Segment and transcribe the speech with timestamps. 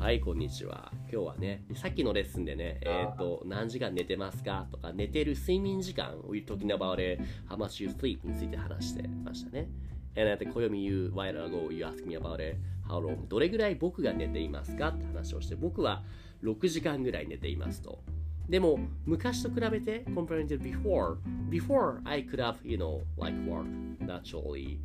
[0.00, 0.90] はい、こんにちは。
[1.12, 4.66] 今日はね、さっきのレッスンでね、えっ、と、何時間寝てますか？
[4.72, 9.68] とか、寝てる睡眠時間、We're talking about it, how much you sleep について話してましたね。
[10.16, 12.56] And at 暦 you, while ago, you asked me about it,
[12.88, 14.88] how long, どれぐらい僕が寝ていますか？
[14.88, 16.02] って話をして、僕は
[16.42, 18.02] 6時間ぐらい寝ていますと。
[18.50, 23.64] でも、昔と比べて、comparing to before, before I could have, you know, like work
[24.00, 24.78] naturally.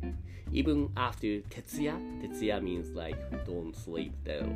[0.52, 4.46] Even after 徹夜、徹夜 means like don't sleep till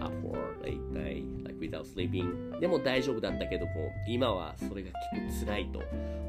[0.00, 2.60] up for late night, like without sleeping.
[2.60, 5.82] でも大丈夫だったけども、今はそれが結構辛いと。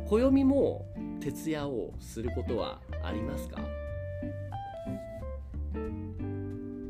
[0.10, 0.88] 暦も
[1.22, 3.62] 徹夜をすることはありますか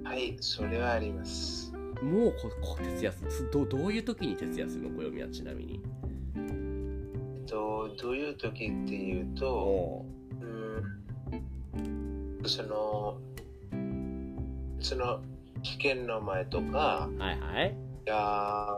[0.05, 1.72] はい、それはあります。
[2.03, 4.97] もうここ徹夜するどどういう時に徹夜するの？
[4.97, 5.81] 暦はちなみに。
[7.47, 10.05] と、どういう時っていうと、お
[10.41, 10.45] う
[11.75, 13.17] ん、その、
[14.79, 15.21] その
[15.61, 17.75] 試験の前とか、うはいはい。
[18.05, 18.77] いや、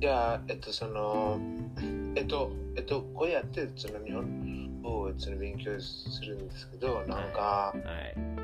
[0.00, 1.38] いや、えっと、その、
[2.16, 7.80] えっと、えっと、こうやって、その日本語をその勉強するんですけど、なんか、は
[8.16, 8.20] い。
[8.20, 8.36] ん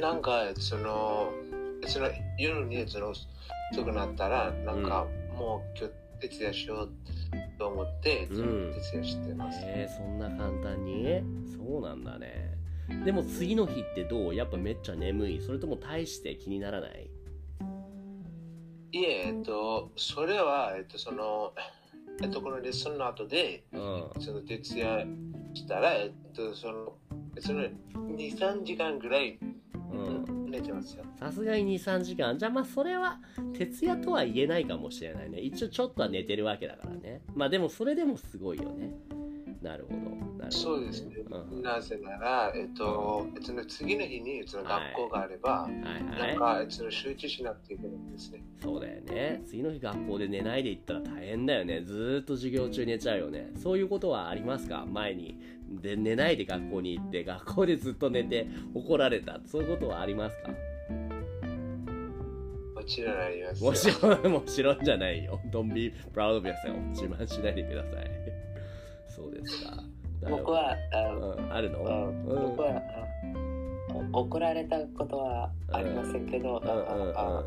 [0.00, 1.32] なんか、その、
[1.86, 3.26] その夜にその遅
[3.84, 5.88] くなったら、なんか、もう今
[6.20, 6.90] 日徹夜しよう
[7.58, 9.60] と思って、徹夜してます。
[9.62, 11.22] えー、そんな簡単に？
[11.56, 12.56] そうなんだね。
[13.04, 14.34] でも次の日ってどう？
[14.34, 17.10] やっぱめっちゃ眠いそれとも大して気にならない？
[18.94, 21.54] いえ、えっと、それは、えっと、その、
[22.22, 24.10] えっと、このレッスンの後で、うん。
[24.20, 25.06] その徹夜
[25.54, 26.92] したら、えっと、その、
[27.40, 29.38] その2、3時間ぐらい
[29.92, 30.26] うん。
[30.52, 31.04] 寝てますよ。
[31.18, 32.38] さすがに2、3時間。
[32.38, 33.18] じゃあまあそれは
[33.54, 35.40] 徹夜とは言えないかもしれないね。
[35.40, 37.22] 一応ちょっとは寝てるわけだからね。
[37.34, 38.92] まあでもそれでもすごいよね。
[39.62, 39.96] なるほど。
[39.96, 41.16] なるほど、そうですね。
[41.30, 46.66] うんなぜなら、えっと、その次の日にその学校があれば、はいなんはい。
[46.66, 48.42] か、その集中しなくていけないんですね。
[48.60, 49.42] そうだよね。
[49.46, 51.82] 次の日学校で寝ないで行ったら大変だよね。
[51.82, 53.50] ずーっと授業中寝ちゃうよね。
[53.56, 54.84] そういうことはありますか？
[54.86, 55.38] 前に。
[55.80, 59.40] で、寝ないで学校に行って、学校でずっと寝て怒られた。
[59.46, 60.50] そういうことはありますか？
[62.74, 63.62] もちろんあります。
[63.64, 65.40] もちろん、 もちろんじゃないよ。
[65.50, 66.88] Don't be proud of yourself.
[66.90, 68.10] 自慢しないでください。
[69.06, 69.82] そうですか。
[70.28, 71.86] 僕は、あうん、あるの？
[71.88, 72.24] あうん。
[72.26, 72.82] 僕は、
[74.12, 77.44] 怒られたことはありませんけど、うんあああ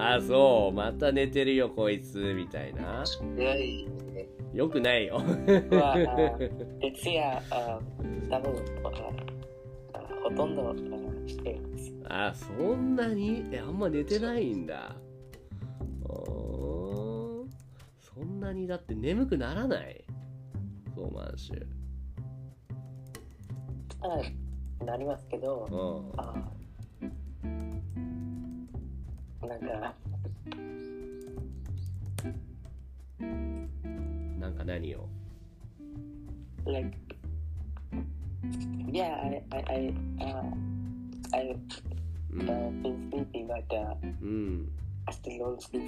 [0.00, 0.74] あ、そう。
[0.74, 2.32] また寝てるよ、こいつ。
[2.34, 3.04] みたいな。
[4.54, 5.20] よくないよ。
[6.80, 7.80] 徹夜あ
[8.30, 8.54] 多分
[10.22, 10.74] ほとんどあ
[11.28, 11.92] しています。
[12.08, 13.44] あ、そんなに？
[13.52, 14.94] え、あんま寝てないんだ。
[18.00, 20.04] そんなにだって眠くならない？
[20.94, 21.66] そう、マンシュ。
[24.00, 24.20] あ
[24.84, 26.20] なりますけど、うん。
[26.20, 26.34] あ
[29.48, 29.94] なんか、
[34.38, 35.08] なんか何を
[36.66, 36.96] like,
[38.92, 40.42] yeah, I, I, I, uh,
[41.32, 41.56] I
[42.30, 42.82] う uh, ん。
[42.82, 44.68] been sleeping, but uh, うん。
[45.06, 45.82] I still don't sleep.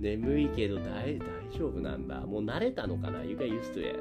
[0.00, 1.26] 眠いけど大大
[1.56, 2.20] 丈夫なんだ。
[2.22, 4.00] もう慣れたのかな ?You got used to it.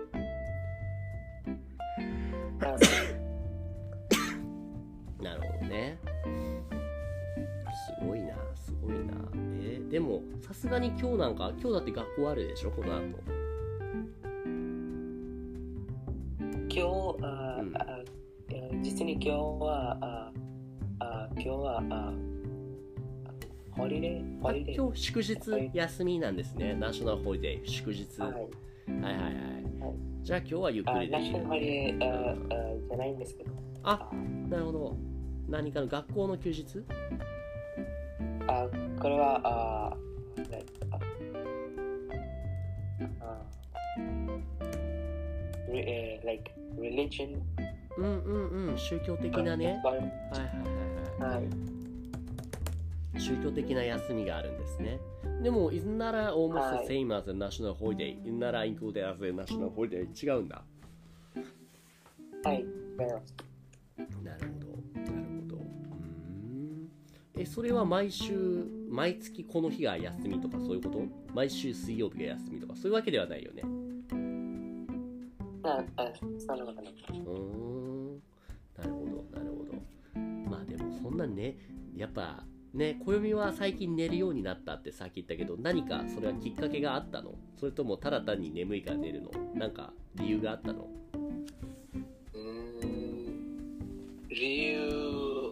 [10.80, 12.72] に今日なんか、今日だって学校あるでしょ？
[12.72, 13.00] この後。
[16.42, 16.82] 今日、
[17.24, 17.84] あうんあ
[18.82, 20.32] 実に今日は、あ
[21.00, 22.14] あ今日は、あ
[23.72, 24.76] holiday、holiday。
[24.76, 26.74] 今日祝日休みなんですね。
[26.76, 28.20] national holiday、祝日。
[28.20, 29.34] ははいいはいはい。
[30.22, 32.14] じゃあ今日はゆっくりできる national holiday。
[32.14, 32.36] ああ
[32.88, 33.52] じゃないんですけど。
[33.84, 34.10] あ、
[34.50, 34.98] なるほど。
[35.48, 36.84] 何かの学校の休日？
[38.48, 38.68] あ
[39.02, 39.98] これは、あ
[45.72, 47.38] えー like religion
[47.98, 49.80] うんうんうん、宗教的なね。
[49.84, 50.08] ははいはい
[51.20, 51.44] はいはい。
[53.18, 53.20] い。
[53.20, 55.00] 宗教的な休みがあるんですね。
[55.44, 58.18] でも、isn't that almost は the い same as a national holiday?
[58.24, 60.08] Isn't that included as a national holiday?
[60.16, 60.64] 違うんだ。
[62.44, 62.64] はい。
[62.98, 63.18] なるほ
[64.22, 64.22] ど。
[64.24, 64.44] なる
[65.42, 65.58] ほど。
[65.58, 66.90] うーん。
[67.38, 71.02] え、それは毎週、毎月この日が休みとかそういうこと？
[71.34, 73.64] 毎週水曜日が休みとかそういうわけではないよね。
[75.62, 76.72] そなこ
[77.32, 78.22] ん。
[78.78, 79.74] なるほどなるほど。
[80.50, 81.58] まあでもそんなね
[81.96, 87.34] やっぱね暦は最近寝るようになったってさっき言ったけど何かそれはきっかけがあったの？
[87.60, 89.32] それともただ単に眠いから寝るの？
[89.56, 90.88] なんか理由があったの？
[92.34, 94.28] うん。
[94.30, 94.80] 理由、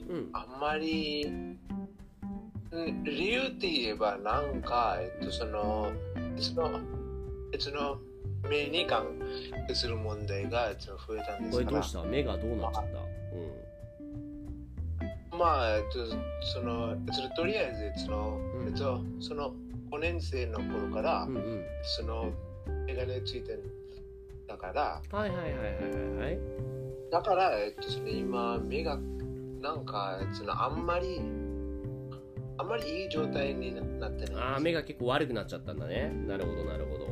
[0.08, 1.58] うん、あんまり
[3.04, 5.92] 理由って言えばなんかえっとその
[6.38, 6.80] その
[7.60, 7.98] その
[8.50, 9.06] 目に関
[9.68, 11.70] 係する問題がその増えたんですから。
[11.70, 12.84] これどうし、た目がどうなっちゃっ
[15.32, 15.38] た？
[15.38, 16.06] まあ、えっと、
[16.54, 18.68] その、そのとりあえず、その、うん。
[18.68, 19.54] えっと、その、
[19.92, 21.44] 5年生の頃から、うんうん。
[21.44, 22.32] うんその、
[22.86, 23.64] メガネついてる
[24.48, 26.26] だから、はいはいはいはいはい。
[26.26, 26.40] はい
[27.10, 28.98] だから、えっと、その今、目が、
[29.62, 31.22] なんか、その、あんまり、
[32.58, 34.36] あんまりいい状態になってない。
[34.44, 36.12] ああ目が結構悪くなっちゃったんだね。
[36.28, 37.08] なるほどなるほど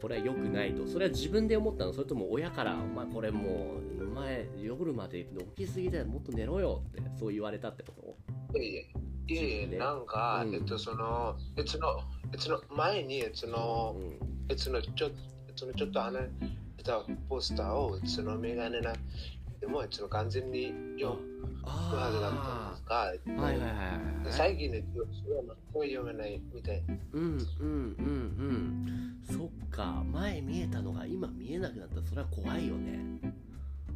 [0.00, 0.86] これは良くないと。
[0.86, 1.92] それは自分で思ったの。
[1.92, 5.26] それとも親からお前これもうお前夜まで
[5.56, 6.06] 起きすぎだよ。
[6.06, 8.16] もっと寝ろよってそう言われたってこ
[8.52, 8.58] と？
[8.58, 10.54] いえいえ、いえいえ、なんか、うん。
[10.54, 12.00] えっと、その、えっと、その、
[12.32, 14.18] えっと、その前に、えっと、その、うん。
[14.48, 15.04] えっと、その、ちょっと、
[15.48, 16.28] えっと、ちょっと離れ
[16.84, 18.92] たポスターを、そのメガネな、
[19.60, 23.86] でも、えっと、完全に読むはずだったんですが、えっとはいはいはいはい。
[23.88, 23.96] は
[24.30, 25.42] い最近ね、それは
[25.72, 26.82] 全く読めないみたい。
[27.12, 27.66] うんうんうん
[28.00, 29.20] うん。
[29.30, 30.02] そっか。
[30.12, 32.98] 前見えたのが今見えなくなったらそれは怖いよね。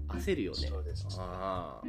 [0.08, 0.58] 焦るよね。
[0.68, 1.06] そうです。
[1.18, 1.86] ああ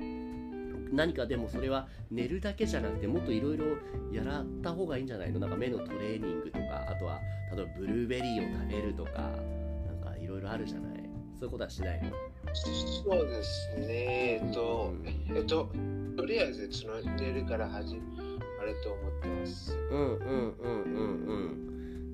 [0.93, 3.65] 何かでもそれは寝るだけじゃなくてもっといろいろ
[4.11, 5.39] やらった方がいいんじゃないの？
[5.39, 7.19] なんか目のトレーニングとかあとは
[7.55, 11.09] 例えばブルーベリーを食べるとかなんかいろいろあるじゃない？
[11.39, 12.11] そういうことはしないの？
[12.53, 14.93] そうですね、えっと、
[15.33, 15.69] えっと、
[16.17, 19.77] とりあえず、その、寝るから始まると思ってます。
[19.89, 21.11] うんうんうんうん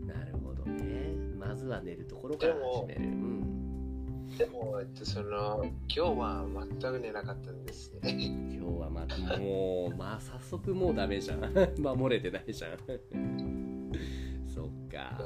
[0.02, 0.08] うん。
[0.08, 1.16] なるほどね。
[1.38, 3.02] まずは寝るところから始める。
[3.02, 4.38] うん。
[4.38, 6.46] でも、えっと、その、今日は
[6.80, 8.12] 全く寝なかったんですね。
[8.14, 9.06] 今日はま
[9.38, 11.42] もうまあ早速もうダメじゃん。
[11.80, 12.78] 守れてないじゃん。
[14.48, 15.20] そっか。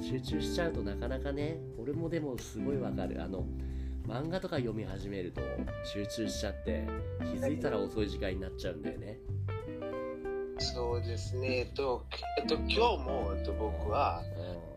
[0.00, 3.22] 集中しちゃうとなかなかね俺もでもすごいわかる。
[3.22, 3.46] あの
[4.08, 5.42] 漫画とか読み始めると
[5.84, 6.82] 集中しちゃって
[7.20, 9.18] 気づいたら遅い時間になっちゃうんだよね。
[10.58, 12.06] そうですね、えっと、
[12.40, 14.22] えっと、今日も、えっと、僕は、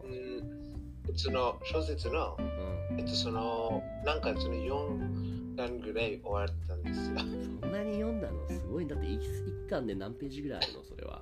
[0.04, 7.16] うん、その小説の、うん、えっと、その、なんかその4巻ぐらい終わったんですよ。
[7.22, 8.48] うん、そんなに読んだの？
[8.50, 8.88] すごい。
[8.88, 10.84] だって一一巻で何ページぐらいあるの？
[10.84, 11.22] それは。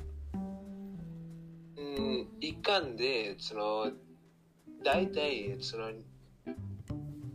[1.77, 3.91] うん、1巻で、その、
[4.83, 5.91] 大体、その、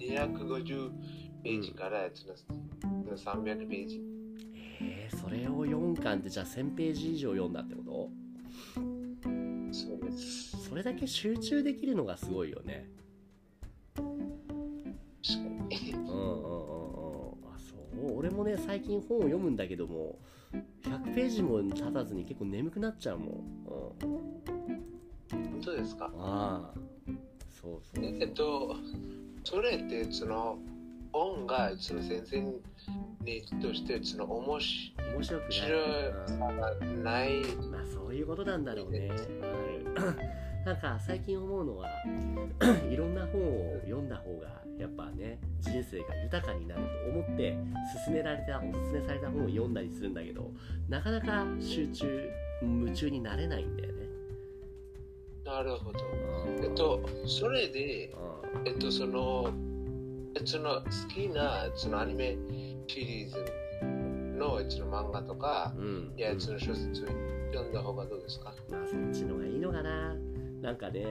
[0.09, 0.91] 250
[1.43, 4.03] ページから、その、その300ページ。
[4.81, 8.11] えー、それを4巻ってじゃあ1000ページ以上読んだってこ
[9.73, 10.53] そうです。
[10.53, 12.89] とそれだけ集中できるのがすごいよね。
[13.95, 15.93] 確かに。
[15.93, 17.33] うんうんうんうん。
[17.53, 17.77] あそ
[18.13, 18.17] う。
[18.17, 20.19] 俺もね最近本を読むんだけども
[20.83, 23.35] 100ページも経たずに結構眠くなっちゃうもん、うん、
[25.31, 26.11] 本当ですか？
[26.19, 26.79] ああ。
[27.63, 28.05] そうそう。
[28.05, 28.77] えっと、
[29.45, 30.59] それって、その、
[31.13, 32.61] 本が、その先生に
[33.63, 35.43] として、その、面白面白く
[37.05, 37.43] ないない。
[37.43, 39.11] うんまあそういうことなんだろうね。
[40.65, 41.89] なんか最近思うのは
[42.91, 47.55] いろんな本を読んだ方がやっぱね人生が豊かになると思って
[48.07, 50.51] 勧められたおすすめされた本を読んだりするんだけど
[50.89, 52.31] なかなか集中
[52.63, 54.04] 夢中になれないんだよね
[55.45, 55.99] なるほど。
[56.47, 56.65] うん。
[56.65, 58.15] えっと、それで、
[58.55, 58.69] うん。
[58.69, 59.53] えっと、その、
[60.37, 62.37] えその好きな、そのアニメ
[62.87, 63.45] シリーズ
[64.39, 66.15] の、その漫画とか、うん。
[66.17, 67.07] いや、その小説
[67.53, 68.53] 読んだ方がどうですか？
[68.71, 70.17] まあそっちの方がいいのかな。
[70.61, 71.05] なんかね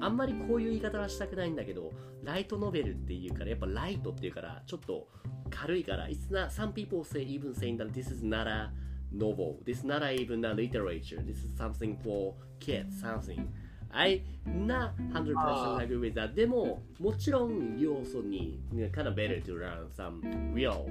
[0.00, 5.08] あんまりこういう言い方はしたくないんだけどライトノベルっていうからやっぱライトっていうからちょっと
[5.50, 8.70] 軽いから It's not some people say even saying that this is not a
[9.12, 9.58] novel.
[9.62, 11.22] This is not a, even a literature.
[11.22, 13.46] This is something for kids something
[13.94, 18.60] I not 100%あー agree with that でももちろん要素に
[18.92, 20.20] kind of better to learn some
[20.52, 20.86] real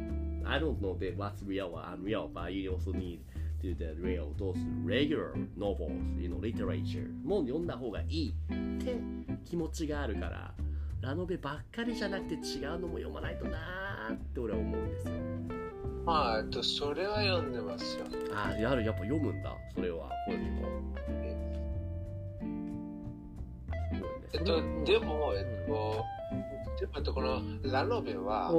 [0.46, 3.20] I don't know that what's real or unreal but you also need
[3.62, 8.96] to the real those regular novels you know literature も読んだ方がいいって
[9.46, 10.54] 気持ちがあるから
[11.02, 15.14] ラノベばっかりじゃなくて違うのも読まないとなーって俺は思うんですよ
[16.06, 18.06] まあ、えっと、それは読んでますよ。
[18.36, 21.33] ああやるやっぱ読むんだそれはこうい
[24.34, 26.06] うのもえっと、でも、えっと、
[26.80, 28.52] でもえっと、このラノベは、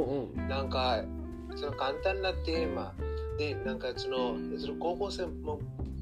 [0.49, 1.04] なんか、
[1.56, 2.94] その簡単なテーマ
[3.38, 5.61] で、なんかその、その高校生も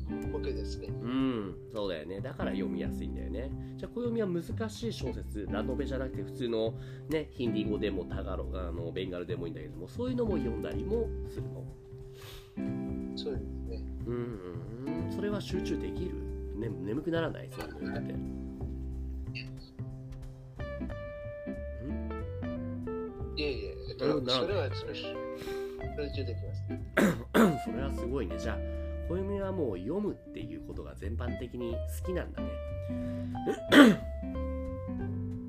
[0.08, 0.88] 向けですね。
[0.88, 2.20] うん、そうだよね。
[2.20, 3.50] だから読みやすいんだよね。
[3.76, 6.74] じゃあ、暦は難しい小説、ラノベじゃなくて普通の
[7.08, 11.64] ね、ヒンディー語でもタガロあのベンガルでもいいんだけども、そういうのも読んだりもするの？
[13.16, 13.84] そうですね。
[14.06, 16.14] うん、うん、うんそれは集中できる、
[16.58, 17.48] ね、眠くならない？
[17.50, 18.18] そういうの読んでて。
[23.36, 25.04] いえいえ、えっと、それはその集
[26.14, 27.64] 中できます。
[27.64, 28.38] それはすごいね。
[28.38, 28.58] じゃあ
[29.08, 32.48] 暦はもう読むっていうことが全般的に好きなんだね。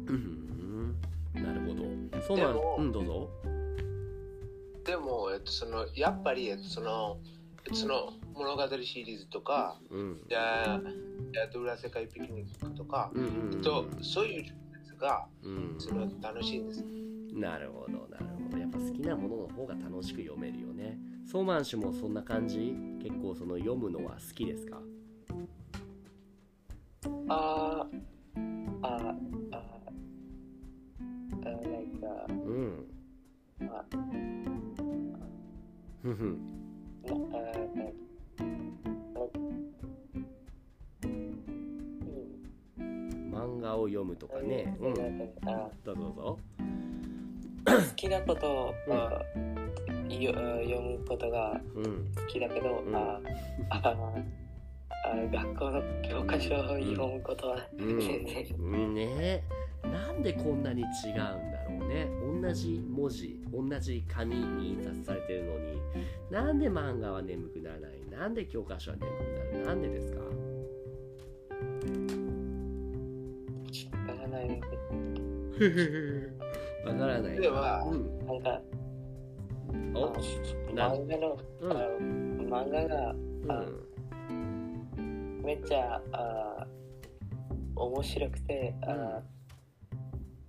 [0.08, 0.96] うん。
[1.36, 2.22] なるほど。
[2.22, 3.30] そうなんうんどうぞ。
[4.86, 7.18] でも、えっと、そのやっぱり、えっと、その
[7.72, 10.22] その物語シリーズとか、うん。
[10.28, 10.82] じゃあ、
[11.32, 13.54] じゃあドゥーラ世界ピクニックとか、うんうんうん。
[13.54, 14.52] えっと、そういうや
[14.86, 15.76] つがうん。
[15.80, 17.03] その楽しいんです。
[17.34, 18.58] なるほどなるほど。
[18.58, 20.98] やっぱ好きなものの方が楽しく読めるよね。
[21.26, 22.76] ソーマン氏もそんな感じ？
[23.02, 24.80] 結構その読むのは好きですか？
[27.30, 27.88] あ
[28.36, 29.16] あ、あ
[29.52, 29.66] あ、
[31.44, 31.60] like,
[32.02, 32.88] uh, うん。
[33.62, 33.84] あ
[36.02, 36.38] ふ
[37.08, 37.10] あ
[37.76, 37.94] like,
[43.32, 44.78] 漫画を読むとかね。
[44.80, 44.92] うん。
[45.50, 46.40] あどうぞどうぞ
[47.78, 49.22] 好きなことを、あ
[50.10, 51.84] よ読むことがうん。
[52.16, 52.96] 好きだけど、うん。
[52.96, 53.20] あ
[53.70, 53.82] あ
[55.06, 58.00] あ学校の教科書を読むことはうん。
[58.00, 59.44] 全然、うんね。
[59.84, 61.32] なんでこんなに違うんだ
[61.68, 62.08] ろうね。
[62.42, 65.82] 同じ文字同じ紙に印刷されてるのに。
[66.32, 67.92] なんで漫画は眠くならない？
[68.10, 70.20] なんで教科書は眠くなるなんでですか？
[74.08, 74.62] わからない
[76.86, 78.20] わからないではうん。
[78.28, 78.62] なんか
[79.96, 80.14] お？
[80.74, 81.72] 漫画の、うん。
[81.72, 81.76] あ
[82.66, 83.16] 漫画がう
[85.02, 85.42] ん。
[85.44, 86.66] めっちゃあ
[87.76, 89.22] 面白くて、あ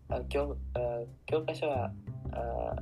[0.08, 0.78] あ教あ
[1.26, 1.90] 教科書は
[2.32, 2.76] あ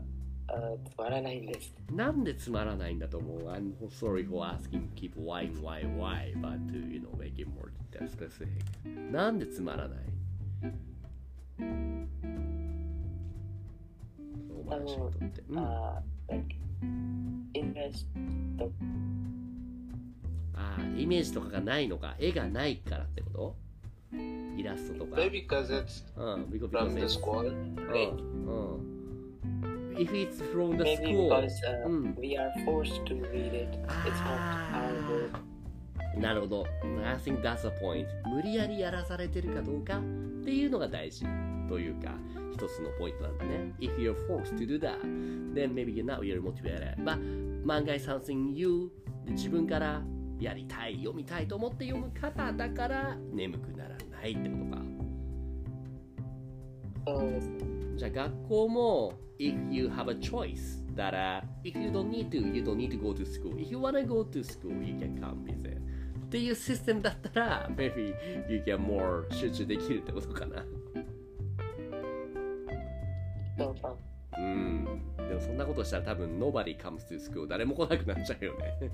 [0.49, 0.52] あ
[0.90, 1.75] つまらないんです。
[1.90, 7.71] なんでつまらないんだと思う？I'm sorry for asking keep why why why but to you know make it more
[8.09, 8.49] specific
[9.11, 9.99] なんでつまらない？
[14.73, 15.62] お前の仕事って、うん、あ
[15.99, 16.02] あ
[16.33, 16.55] like
[17.55, 18.07] イメージ
[18.59, 18.71] と
[20.55, 23.57] あイメージとかがないのか絵がないからってこと
[24.57, 27.49] イラストとか Maybe because it's うん because, from the school.
[27.49, 27.76] うん
[28.47, 28.93] うん
[29.95, 33.79] If it's from the maybe school because、uh, うん we are forced to read it.
[33.79, 34.91] It's not あ
[36.12, 36.67] our ーなるほど。
[37.05, 38.07] I think that's the point.
[38.29, 40.00] 無理やりやらされてるかどうかっ
[40.45, 41.25] ていうのが大事
[41.73, 42.12] というか、
[42.52, 43.73] 一つのポイントなんだね。
[43.81, 45.00] If you're forced to do that,
[45.55, 47.02] then maybe you're not really motivated.
[47.02, 47.19] But
[47.64, 48.91] 漫画 is something you
[49.25, 50.02] で自分から
[50.38, 54.83] やりたい、読みたいと思って読む方だから眠くならないってことか。
[57.97, 63.00] じゃあ学校も if you have a choice だから if you don't need to you don't need to
[63.00, 68.14] go to school if you wanna go to school you can come visit っていうシステムだったら maybe
[68.49, 70.64] you can more 集中できるってことかな
[73.64, 73.97] そうそう
[74.38, 74.40] う。
[74.40, 74.85] ん。
[75.16, 78.78] でもそんなことしたら多分 nobody comes to school 誰も来なくなっちゃうよね。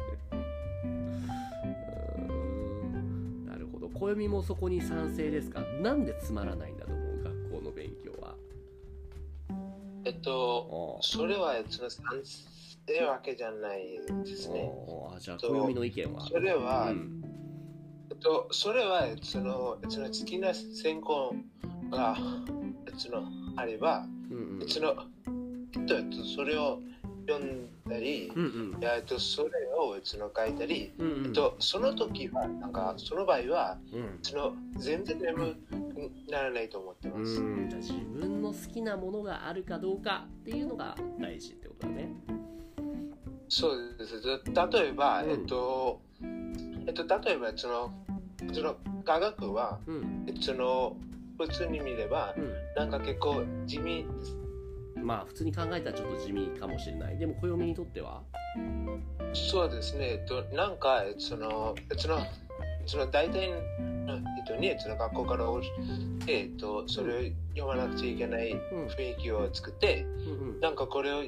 [0.84, 3.46] うーん。
[3.46, 3.88] なるほど。
[3.88, 5.60] 暦もそこに賛成ですか？
[5.82, 7.22] なんでつまらないんだと思う？
[7.22, 8.34] 学校の勉強は。
[10.04, 12.04] えっと、それはその賛
[12.86, 14.72] 成わけじゃないですね。
[15.10, 16.20] ああじゃあ暦の意見は？
[16.26, 17.22] それは、うん。
[18.10, 21.34] えっと、それはそのその好きな専攻
[21.90, 22.16] が
[22.96, 23.22] その
[23.56, 24.68] あれば、うんうん。
[24.68, 24.94] その
[25.74, 26.80] えっとえっとそれを
[27.28, 28.80] 読んだり、うんうん。
[28.82, 31.26] えっとそれをその書いたり、うんうん。
[31.26, 34.18] えっとその時はなんかその場合はうん。
[34.22, 37.40] その全然眠くならないと思ってます。
[37.40, 42.08] 自分の好きなものがあるかどうかっていうのが大事ってことだね。
[43.48, 44.22] そうです。
[44.22, 45.30] 例えば、うん。
[45.30, 46.00] えっと
[46.86, 47.92] えっと例えばその
[48.52, 50.24] その科学はうん。
[50.40, 50.96] その
[51.38, 52.34] 普通に見れば
[52.76, 54.36] なんか結構地味です
[54.96, 57.18] うんまあ普通に考えたらちょっと地味かもしれない。
[57.18, 58.22] でも暦にとっては？
[59.32, 62.18] そうですね、えっと、なんか、えっとその、その、
[62.86, 65.70] その大体、えっと、に、その学校から落ち
[66.26, 67.20] て、えっと、それを
[67.54, 68.86] 読まなくちゃいけないうん。
[68.86, 71.22] 雰囲気を作って、うんなんかこれを、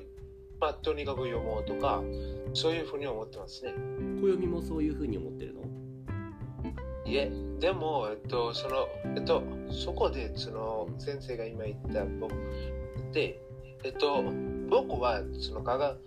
[0.61, 2.03] まあ、とにかく読もうとか、
[2.55, 3.73] そういうふうに思ってますね。
[3.77, 5.61] うん暦もそういうふうに思ってるの？
[7.07, 12.33] いえ、でも、えっと、その、えっと、そこで、その、先生が今言った僕
[13.13, 13.41] で、
[13.85, 14.25] えっと、
[14.69, 15.99] 僕は、その科学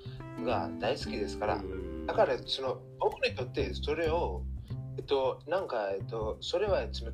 [0.43, 1.93] が大好きですから、うん。
[2.05, 4.43] だからその僕にとってそれを
[4.97, 7.11] えっとなんかえっとそれはその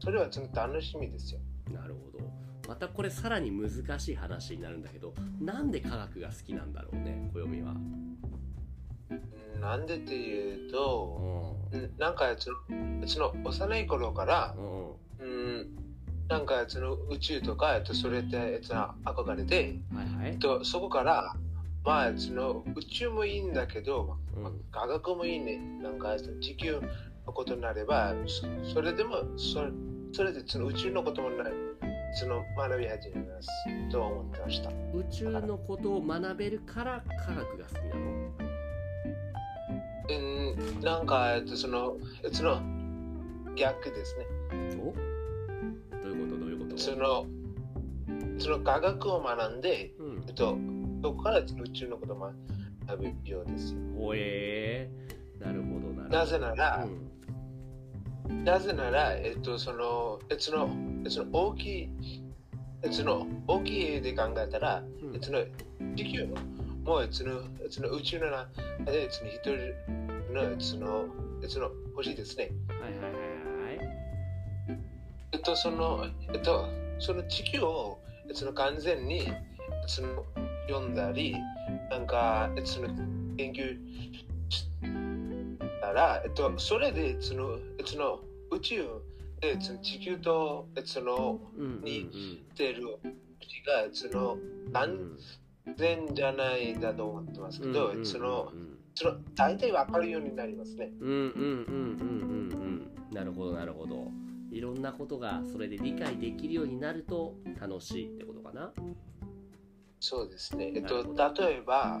[0.00, 1.40] それはその楽しみですよ。
[1.72, 2.24] なるほど。
[2.68, 11.56] またこれさらに難しい話になるんだけどなんで科学が好きなんだろうね暦はうんなんでっていううと、
[11.98, 15.24] なんかそのその幼い頃からう、んう
[15.62, 15.76] ん、
[16.28, 21.34] なんかその宇宙とかえっとそれってえっと憧れて、はいはいえっとそこから
[21.84, 25.58] まあ、その宇宙もいいんだけど、うん科学もいいね。
[25.82, 26.80] なんか地球
[27.26, 29.70] のことになれば、そそれでもそれ、
[30.12, 31.52] それでその宇宙のこともない、
[32.14, 33.48] その学び始めます
[33.90, 34.70] と思ってました。
[34.70, 38.53] 宇宙のことを学べるから科学が好きなの？
[40.08, 41.96] うん、なんか、えっと、その、
[42.32, 42.60] その
[43.56, 44.26] 逆ですね。
[44.78, 44.92] お？
[46.02, 46.78] どういうことどういうこと？
[46.78, 47.26] その、
[48.38, 50.24] その科学を学んで、うん。
[50.26, 50.58] えっと、
[51.02, 53.80] そこから宇宙のことを学ぶようですよ。
[53.96, 56.86] ほえー、なるほどななぜなら、
[58.28, 58.44] うん。
[58.44, 60.68] なぜなら、えっと、その、えその、
[61.06, 61.88] えその大きい、
[62.82, 65.16] えその大きい絵で考えたら、うん。
[65.16, 65.38] えその
[65.96, 66.26] 地球
[66.84, 68.48] もえそのえその宇宙の中
[68.84, 71.06] で、その一人のえその
[71.42, 72.50] えその星ですね。
[72.68, 74.04] はいはいはいはい。
[75.32, 77.98] えっと、その、えっと、その地球を、
[78.30, 79.22] えその完全に、
[79.86, 80.24] その、
[80.68, 81.34] 読んだり、
[81.90, 82.88] なんか、えその、
[83.36, 83.76] 研究
[84.48, 84.68] し
[85.80, 88.84] たら、えっと、それで、その、えその、宇宙
[89.40, 92.98] で、その地球と、えその、うんうんにてる
[93.40, 94.38] 星が、その、
[94.72, 95.18] 安
[95.76, 98.52] 全じゃないだと思ってますけど、その、
[98.94, 100.92] その、大体わかるようになりますね。
[101.00, 103.14] うんうんうんうんうんうん。
[103.14, 104.10] なるほどなるほど。
[104.50, 108.72] いろんなことがそれで理解できるようになると楽しいってことかな。
[110.00, 110.72] そうですね。
[110.76, 112.00] えっと、例えば、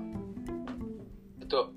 [1.40, 1.72] えっと、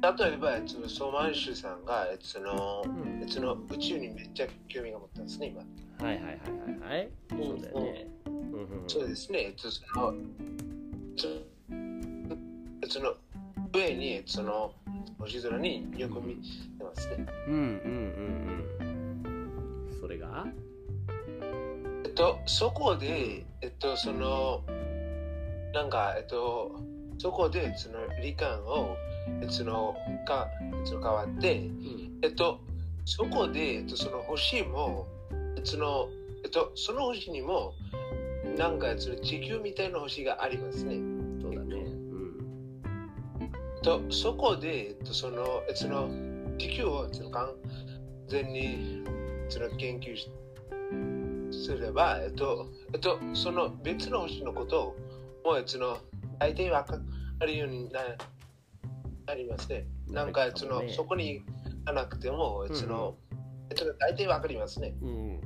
[0.00, 3.20] 例えば、えっと、ソマンシュさんが、えっと、その、うん。
[3.20, 5.62] えっとその宇宙にめっちゃ興味が持ったんですね、今。
[6.06, 6.34] はいはいはい
[6.82, 7.08] はいはい。
[7.30, 8.08] そうだよね。
[8.86, 9.38] そうですね。
[9.46, 10.14] えっと、その、
[11.18, 13.14] その
[13.72, 14.72] 上に、えっとその、
[15.18, 16.40] 星空によく見て
[16.84, 17.26] ますね。
[17.48, 20.00] うんうんうんうん。
[20.00, 20.46] それが？
[22.04, 24.62] えっと、そこで、えっと、その、
[25.74, 26.80] なんか、えっと、
[27.18, 28.96] そこで、その、理感を、
[29.40, 32.18] えっと、その、か、えっと、変わって、うん。
[32.22, 32.60] えっと、
[33.04, 35.06] そこで、えっと、その星も、
[35.64, 36.08] その、
[36.44, 37.74] えっと、その星にも、
[38.56, 40.96] なんか、その地球みたいな星がありますね。
[41.40, 42.18] そうだねうん
[43.82, 46.08] と、そこで、えっと、その、えっとその、
[46.58, 47.54] 地球を、その、完
[48.28, 49.04] 全に、
[49.48, 50.30] その、研究し
[51.50, 54.96] すれば、えっと、えっと、その別の星のことを、
[55.44, 55.98] もう、その、
[56.38, 56.98] 大体わか
[57.40, 58.00] るようにな
[59.26, 59.86] なりますね。
[60.08, 63.16] なんか、その、そこに行かなくても、その、
[63.70, 64.94] えっと、大体わかりますね。
[65.02, 65.40] うん、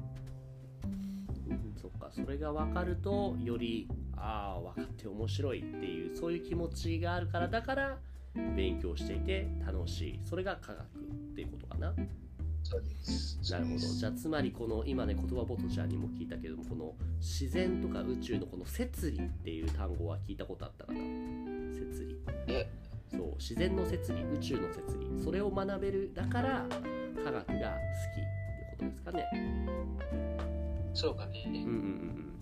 [2.02, 7.98] かそれが分かるとよりああ分かって面白いっていうそういう気持ちがあるからだから
[8.56, 10.20] 勉強していて楽しい。
[10.24, 11.92] それが科学っていうことかな。
[13.50, 13.78] なるほど。
[13.78, 20.98] じゃあつまりこの今ね言葉ボトちゃんにも聞いたけどもこの自然とか宇宙のこの摂理っていう単語は聞いたことあったかな。
[20.98, 22.16] 摂理。
[22.46, 22.70] え？
[23.10, 23.34] そう。
[23.38, 25.22] 自然の摂理宇宙の摂理。
[25.22, 26.66] それを学べるだから
[27.22, 27.58] 科学が好きっ
[28.78, 30.31] ていうことですかね
[30.94, 31.42] そうかね。
[31.46, 31.66] うんうんうん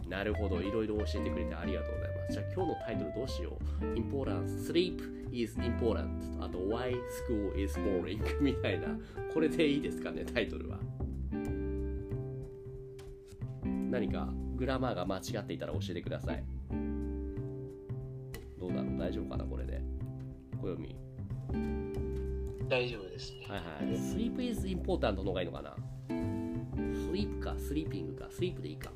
[0.04, 0.10] うん。
[0.10, 0.60] なるほど。
[0.60, 2.32] いろいろ教えてくれてありがとうございます。
[2.32, 3.84] じゃあ今日のタイトルどうしよう。
[3.94, 6.44] Importance Sleep is important.
[6.44, 6.94] あと Why
[7.26, 8.88] school is boring みたいな。
[9.32, 10.78] これでいいですかねタイトルは。
[13.62, 16.44] 何かグラマーが間違っていたら教えてください。
[18.58, 18.98] どうだろう？
[18.98, 19.80] 大丈夫かなこれで。
[20.60, 20.94] 暦
[22.68, 23.46] 大丈夫ですね。
[23.48, 23.96] はいはい。
[23.96, 25.74] Sleep is important の方がいいのかな？
[27.60, 28.90] Sleep か Sleeping か Sleep でいいか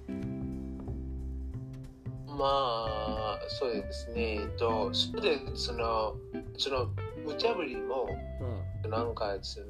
[2.26, 4.40] まあ、そうですね。
[4.40, 6.16] えっと、それで、その、
[6.58, 6.88] その、
[7.24, 8.08] 無茶ぶりも、
[8.40, 9.66] うんなんか、その、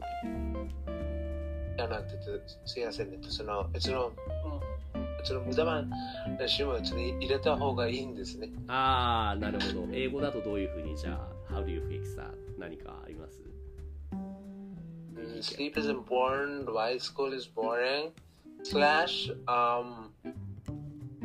[1.76, 2.18] やなってて、
[2.64, 3.18] すいませんね。
[3.28, 4.14] その、その、うん
[5.24, 8.50] その無駄話もその入れた方がいいんですね。
[8.68, 9.88] ああ、なるほど。
[9.90, 12.34] 英語だとどういうふうにじゃあ、How do you fix that?
[12.58, 13.40] 何かあります
[14.12, 18.10] うん Sleep is important, why school is boring,
[18.64, 20.10] slash, um,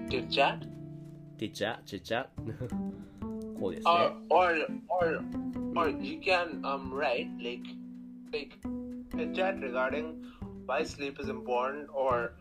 [0.10, 0.60] chit chat,
[1.39, 2.28] ちっちゃちっちゃ
[3.60, 4.15] こうです or, ね。
[4.30, 5.21] or, or,
[5.75, 7.63] or you can, um, write, like,
[8.32, 8.58] like,
[9.15, 10.15] chit chat regarding
[10.67, 12.34] why sleep is important or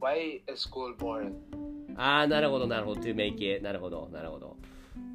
[0.00, 1.34] why is school boring.
[1.96, 3.00] ああ、なるほど、なるほど。
[3.00, 3.62] to make it.
[3.62, 4.56] なるほど、なるほど。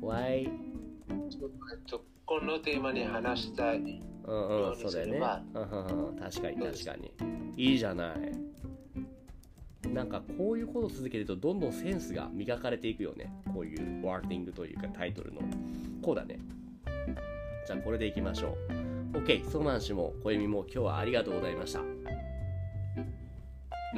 [0.01, 0.49] Why?
[0.49, 3.77] えっと、このテーマに話したい。
[3.77, 5.19] うんうん、そうだよね。
[5.53, 7.11] うんうんうん確かに、確かに。
[7.57, 8.17] いいじゃない。
[9.93, 13.33] なんかこういうことを続けるとどんどんセンスが磨かれていくよね。
[13.53, 15.41] こういうワーディングというかタイトルの。
[16.01, 16.39] こうだね。
[17.65, 18.57] じゃあこれでいきましょ
[19.13, 19.17] う。
[19.17, 21.79] OK、ソマン氏も小弓も今日はありがとうございました。
[21.79, 21.85] こ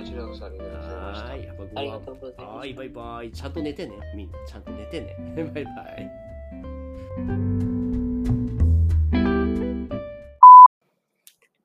[0.05, 3.31] ちらこそありがとうございましたあはーい、やっぱりご飯がとうございますはい、バイバイ。
[3.31, 3.93] ちゃんと寝てね。
[4.15, 5.17] みんなちゃんと寝てね。
[5.53, 6.09] バイバイ。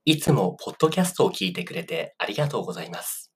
[0.09, 3.36] いつもポッドキャストを聞いてくれてありがとうございます。